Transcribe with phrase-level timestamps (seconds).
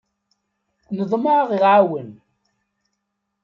[0.97, 2.11] Neḍmeɛ ad aɣ-iɛawen.